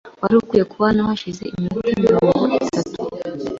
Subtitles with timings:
[0.21, 2.97] Wari ukwiye kuba hano hashize iminota mirongo itatu.